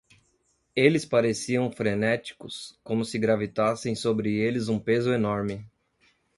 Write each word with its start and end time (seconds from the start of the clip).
Eles 0.75 1.05
pareciam 1.05 1.71
frenéticos, 1.71 2.75
como 2.83 3.05
se 3.05 3.19
gravitassem 3.19 3.93
sobre 3.93 4.33
eles 4.33 4.67
um 4.67 4.79
peso 4.79 5.13
enorme. 5.13 5.63